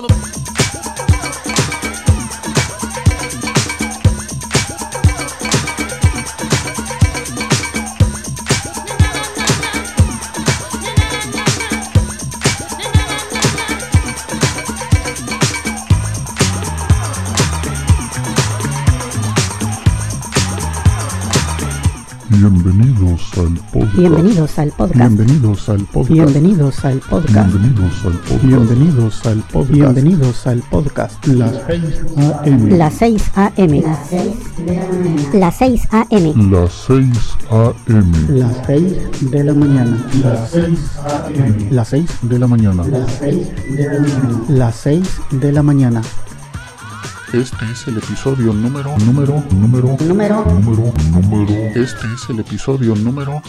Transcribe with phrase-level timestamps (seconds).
[0.00, 0.61] blá, blá, blá.
[24.02, 24.98] Bienvenidos al podcast.
[24.98, 26.10] Bienvenidos al podcast.
[26.10, 27.52] Bienvenidos al podcast.
[27.52, 28.42] Bienvenidos al podcast.
[28.42, 29.70] Bienvenidos al podcast.
[29.70, 31.26] Bienvenidos al podcast.
[31.28, 32.70] Las 6 a.m.
[32.78, 33.82] Las 6 a.m.
[35.32, 36.34] Las 6 a.m.
[36.50, 38.12] Las 6 a.m.
[38.28, 40.06] Las 6 de la mañana.
[40.20, 41.70] Las 6 a.m.
[41.70, 42.84] Las 6 de la mañana.
[44.48, 46.02] Las 6 de la mañana.
[47.32, 51.54] Este es el episodio número, número, número, Número número, número.
[51.76, 53.40] Este es el episodio número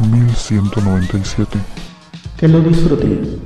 [0.00, 1.58] 1197.
[2.36, 3.45] que lo disfruten.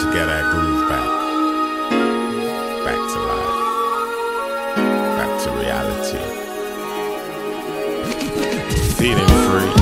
[0.00, 1.10] To get our groove back.
[2.84, 4.76] Back to life.
[5.18, 6.24] Back to reality.
[8.96, 9.72] Feeling free.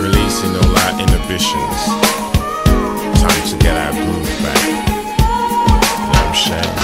[0.00, 1.80] Releasing all our inhibitions.
[3.20, 4.62] Time to get our groove back.
[5.98, 6.76] You know I'm saying?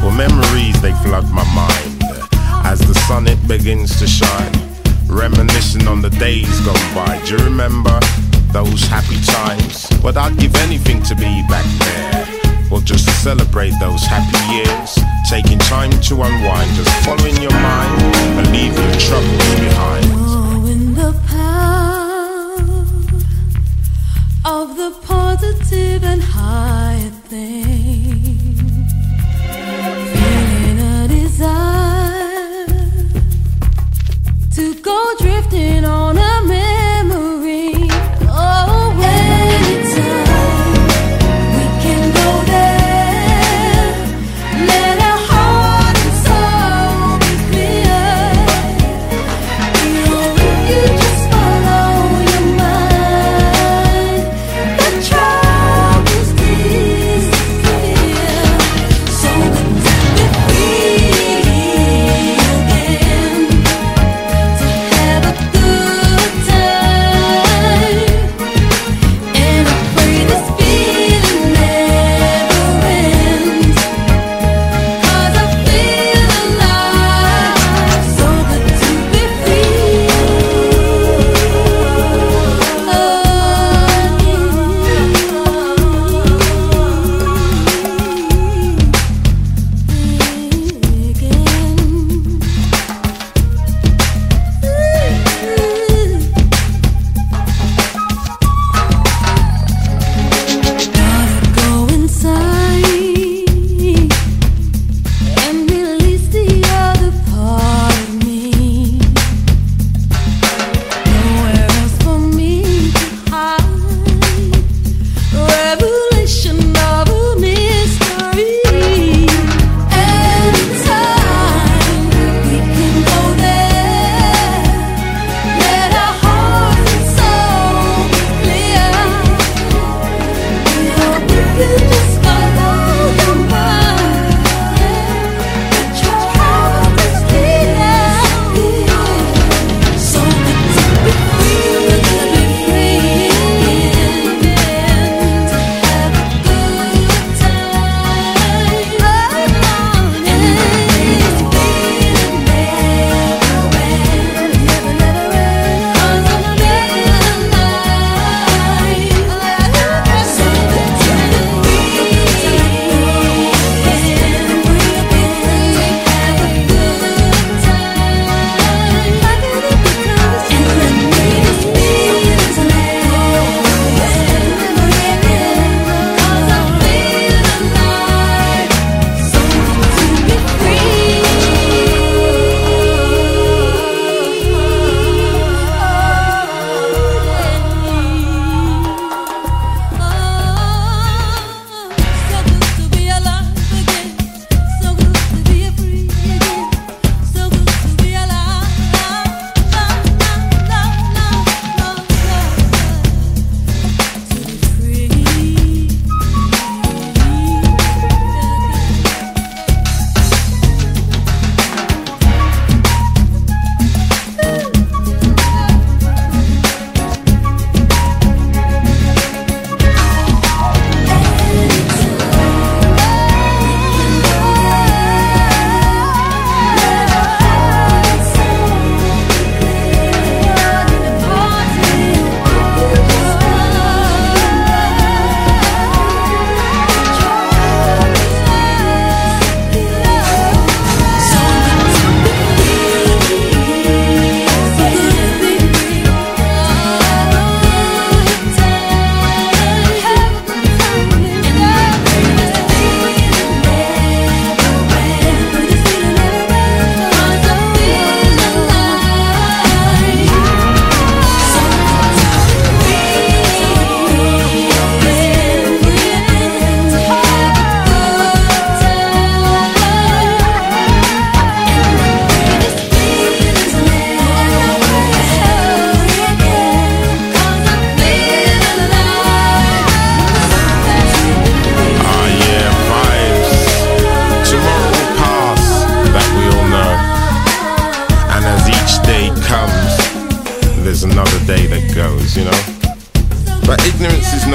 [0.00, 2.02] Well, memories, they flood my mind
[2.64, 4.52] as the sun it begins to shine.
[5.06, 7.20] Reminiscing on the days gone by.
[7.26, 8.00] Do you remember
[8.52, 9.88] those happy times?
[10.02, 12.68] But I'd give anything to be back there.
[12.70, 14.98] Well, just to celebrate those happy years.
[15.28, 18.02] Taking time to unwind, just following your mind
[18.38, 20.09] and leave your troubles behind.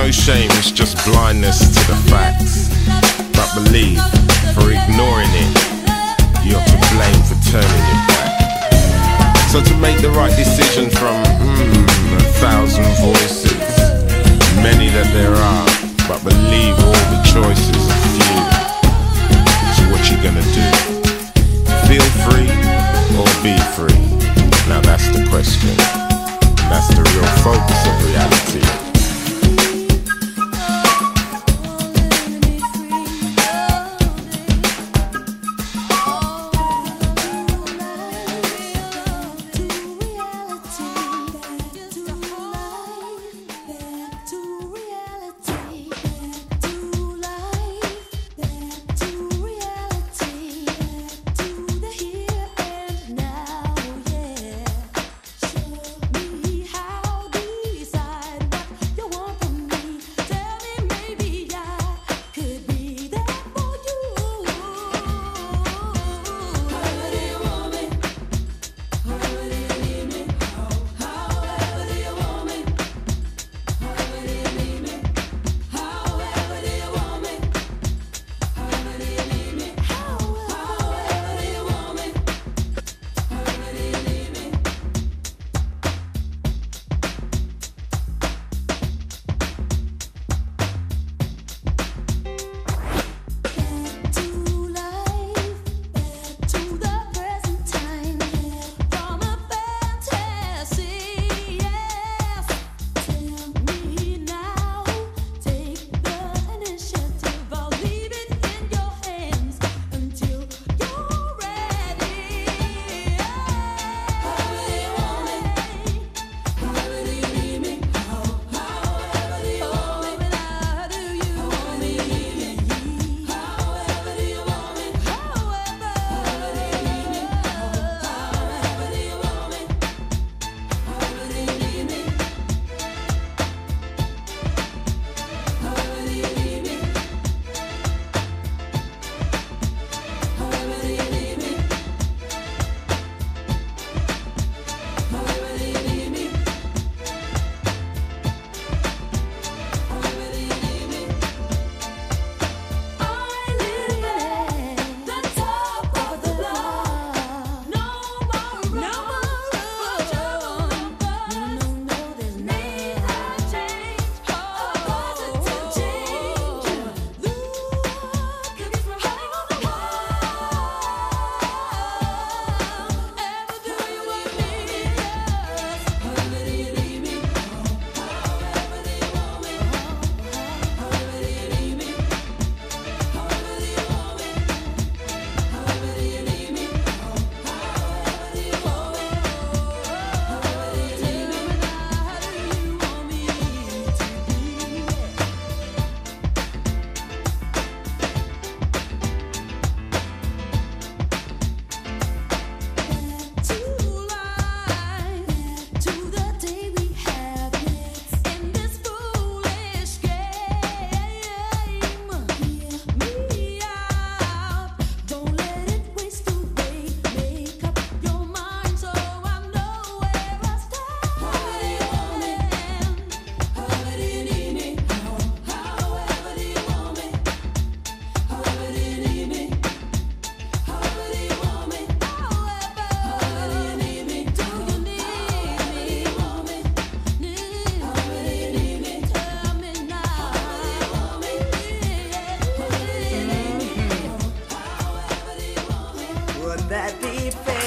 [0.05, 2.69] No shame, it's just blindness to the facts.
[3.33, 3.97] But believe,
[4.53, 5.53] for ignoring it,
[6.45, 8.37] you're to blame for turning your back.
[9.49, 13.49] So to make the right decision from mm, a thousand voices,
[14.61, 15.65] many that there are,
[16.05, 18.41] but believe all the choices are few.
[19.73, 20.67] So what you gonna do?
[21.89, 22.51] Feel free
[23.17, 24.05] or be free?
[24.69, 25.73] Now that's the question.
[26.69, 28.94] That's the real focus of reality.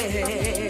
[0.08, 0.58] Wouldn't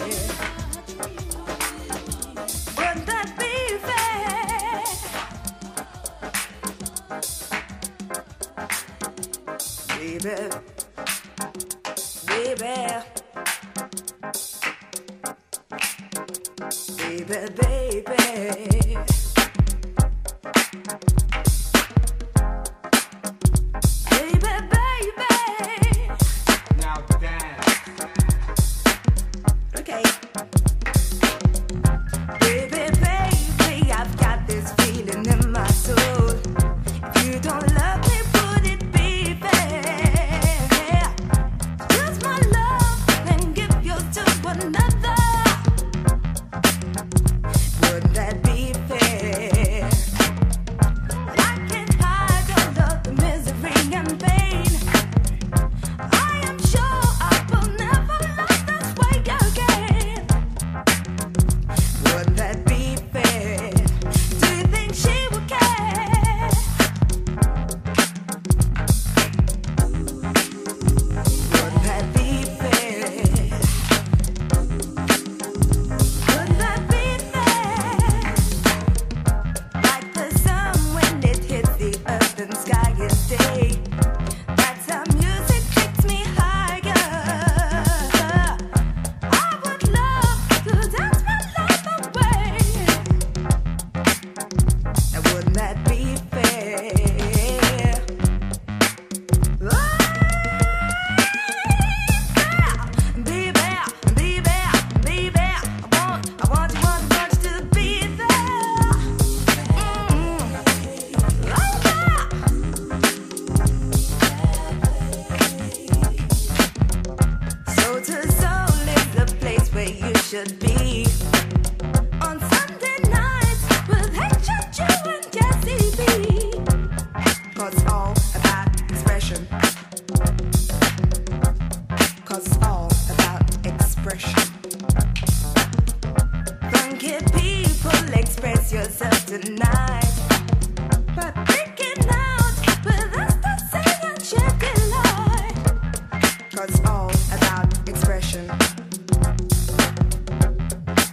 [146.58, 148.48] Cause it's all about expression.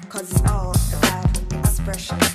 [0.10, 2.35] Cause it's all about expression.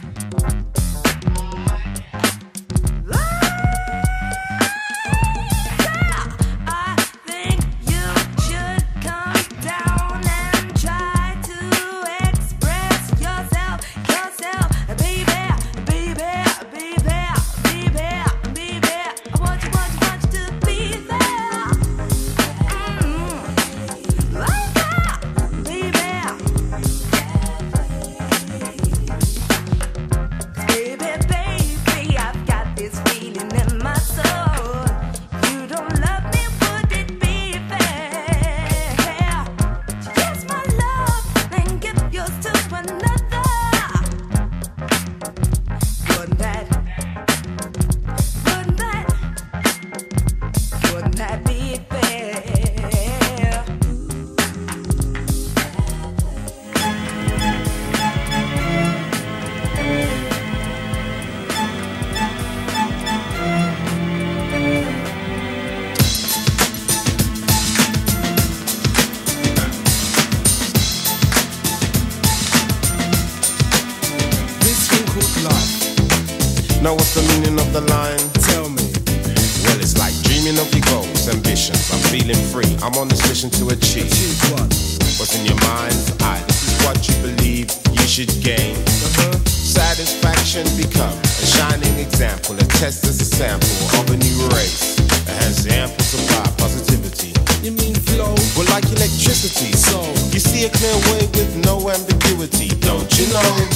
[92.10, 97.32] example, a test is a sample of a new race that has ample supply positivity.
[97.62, 98.34] You mean flow?
[98.56, 99.72] Well, like electricity.
[99.72, 100.02] So
[100.34, 103.69] you see a clear way with no ambiguity, don't you know?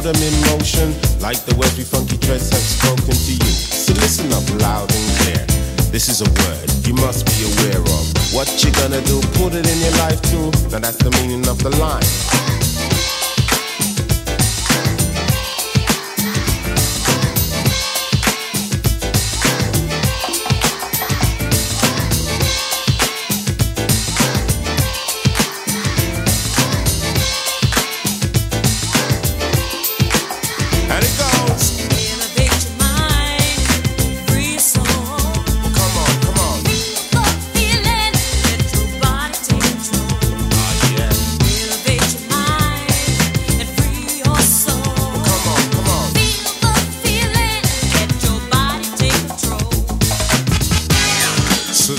[0.00, 3.52] put them in motion like the words we funky dreads have spoken to you.
[3.52, 5.44] So listen up loud and clear.
[5.92, 8.04] This is a word you must be aware of.
[8.32, 9.20] What you gonna do?
[9.36, 10.50] Put it in your life too.
[10.70, 12.59] Now that's the meaning of the line.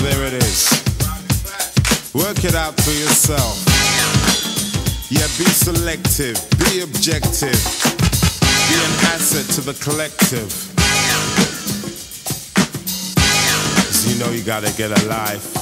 [0.02, 0.70] there it is.
[2.12, 3.62] Work it out for yourself.
[5.10, 7.60] Yeah, be selective, be objective,
[8.68, 10.50] be an asset to the collective.
[13.76, 15.61] Cause you know you gotta get a life.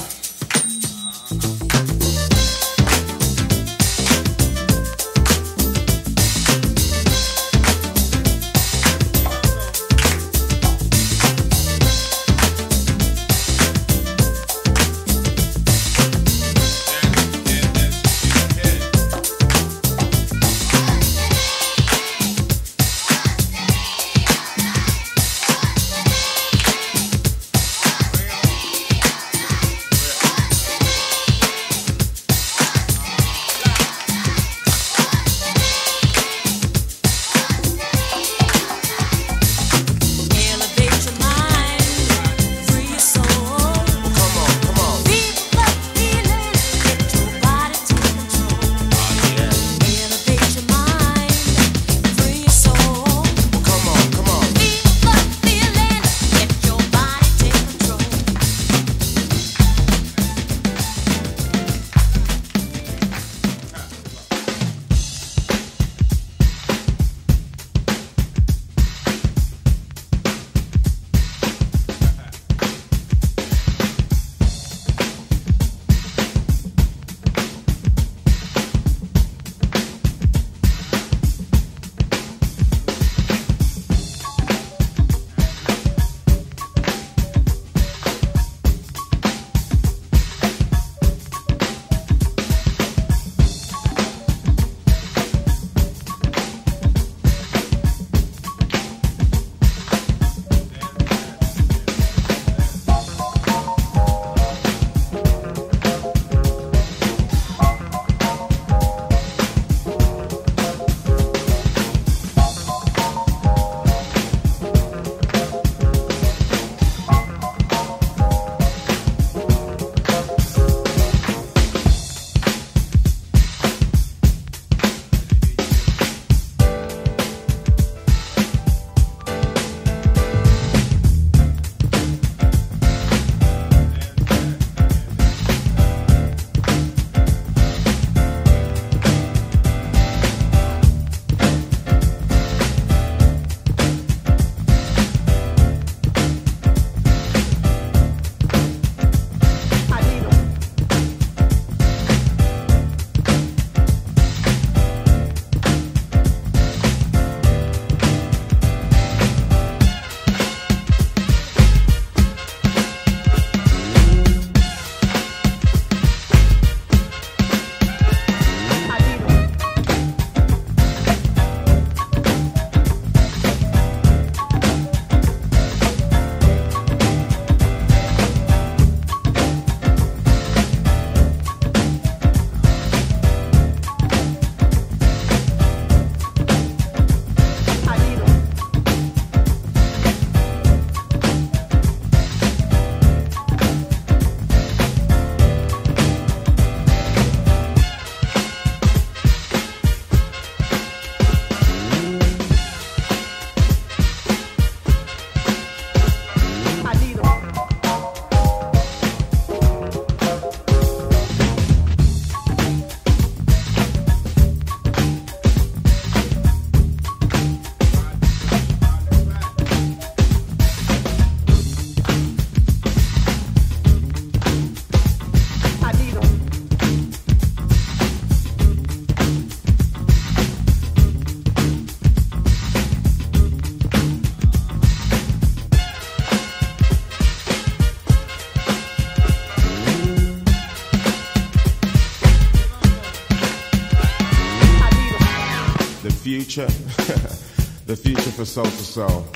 [246.43, 246.65] future,
[247.85, 249.27] the future for soul to soul.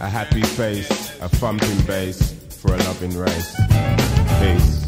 [0.00, 0.88] A happy face,
[1.20, 3.56] a thumping bass for a loving race.
[4.38, 4.79] Peace.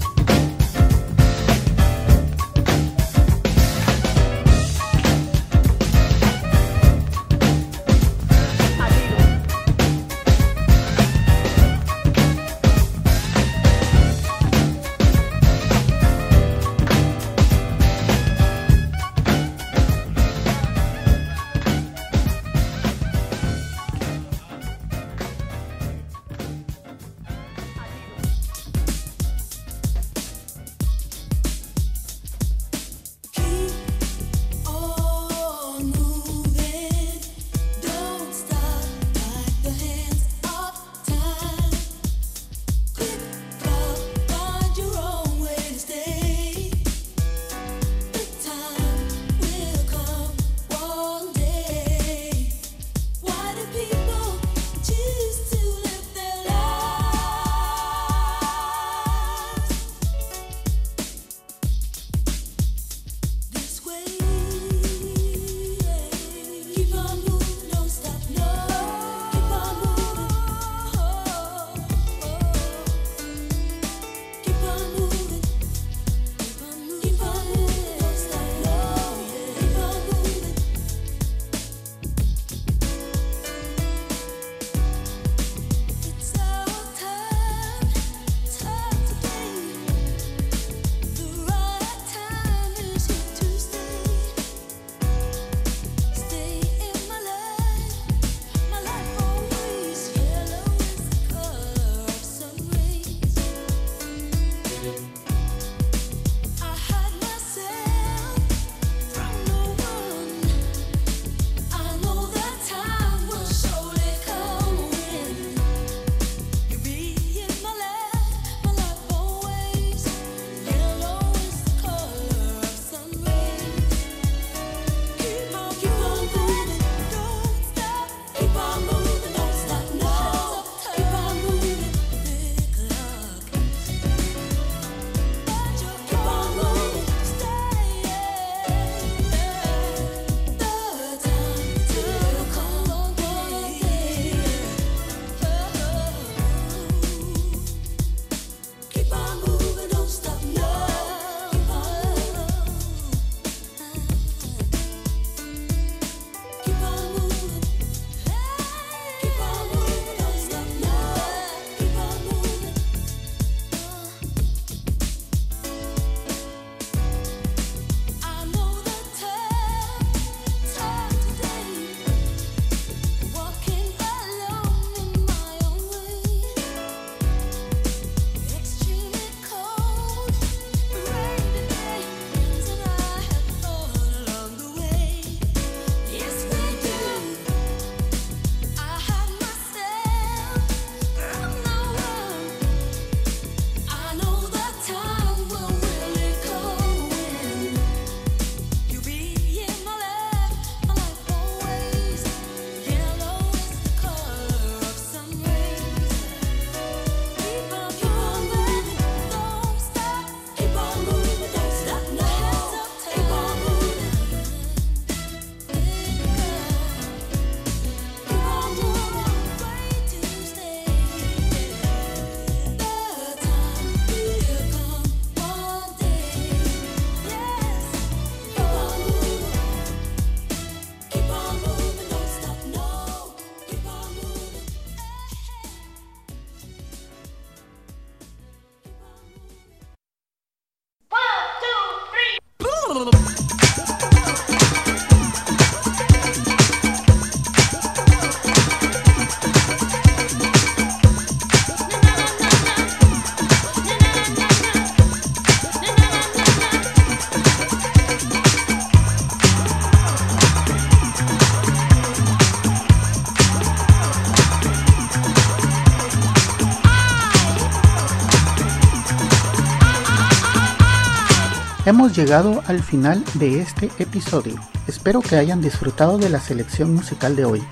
[271.93, 274.59] Hemos llegado al final de este episodio.
[274.87, 277.63] Espero que hayan disfrutado de la selección musical de hoy.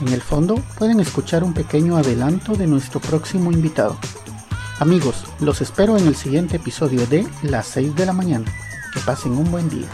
[0.00, 3.96] En el fondo pueden escuchar un pequeño adelanto de nuestro próximo invitado.
[4.80, 8.46] Amigos, los espero en el siguiente episodio de Las 6 de la mañana.
[8.92, 9.86] Que pasen un buen día.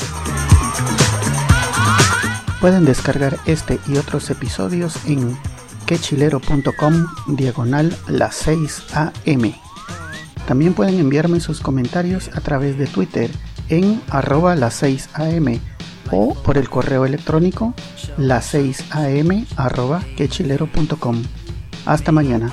[2.63, 5.37] Pueden descargar este y otros episodios en
[5.85, 9.53] quechilero.com diagonal las 6 am.
[10.49, 13.31] También pueden enviarme sus comentarios a través de Twitter
[13.69, 15.61] en arroba las 6 am
[16.11, 17.75] o por el correo electrónico
[18.17, 21.23] las 6 am arroba quechilero.com.
[21.87, 22.53] Hasta mañana.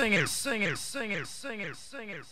[0.00, 2.24] Sing it, sing it, sing it, sing it, sing it,